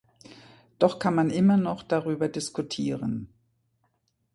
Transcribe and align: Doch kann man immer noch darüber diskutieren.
Doch 0.79 0.97
kann 0.97 1.13
man 1.13 1.29
immer 1.29 1.57
noch 1.57 1.83
darüber 1.83 2.27
diskutieren. 2.27 3.29